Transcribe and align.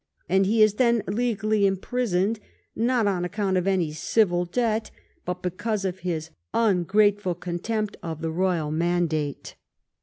And 0.27 0.47
he 0.47 0.63
is 0.63 0.73
then 0.81 1.03
legally 1.05 1.67
im 1.67 1.77
prisoned, 1.77 2.39
not 2.75 3.05
on 3.05 3.23
account 3.23 3.55
of 3.55 3.67
any 3.67 3.91
civil 3.91 4.45
debt, 4.45 4.89
but 5.25 5.43
because 5.43 5.85
of 5.85 5.99
his 5.99 6.31
ungrateful 6.55 7.35
contempt 7.35 7.97
of 8.01 8.23
the 8.23 8.31
Royal 8.31 8.71
mandate. 8.71 9.57